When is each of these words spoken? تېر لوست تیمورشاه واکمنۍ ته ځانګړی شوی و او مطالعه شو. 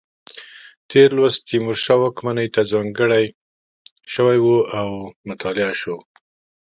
تېر 0.91 1.09
لوست 1.17 1.39
تیمورشاه 1.47 1.99
واکمنۍ 2.01 2.47
ته 2.55 2.61
ځانګړی 2.71 3.25
شوی 4.13 4.37
و 4.41 4.47
او 4.79 4.89
مطالعه 5.27 5.73
شو. 5.81 5.97